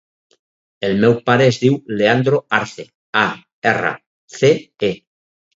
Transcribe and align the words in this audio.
El 0.87 0.95
meu 1.03 1.13
pare 1.29 1.45
es 1.51 1.59
diu 1.65 1.77
Leandro 1.99 2.41
Arce: 2.61 2.87
a, 3.25 3.27
erra, 3.73 3.93
ce, 4.39 4.55
e. 4.93 4.95